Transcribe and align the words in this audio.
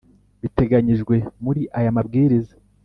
biteganyijwe 0.41 1.15
muri 1.43 1.61
aya 1.77 1.95
mabwiriza 1.95 2.53